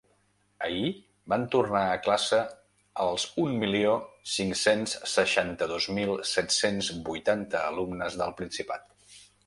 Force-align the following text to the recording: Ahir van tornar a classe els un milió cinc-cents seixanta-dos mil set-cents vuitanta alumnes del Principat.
Ahir 0.67 0.87
van 1.33 1.43
tornar 1.55 1.81
a 1.89 1.99
classe 2.07 2.39
els 3.05 3.27
un 3.45 3.53
milió 3.65 3.93
cinc-cents 4.39 4.97
seixanta-dos 5.15 5.91
mil 6.01 6.19
set-cents 6.35 6.93
vuitanta 7.11 7.67
alumnes 7.73 8.23
del 8.25 8.39
Principat. 8.43 8.93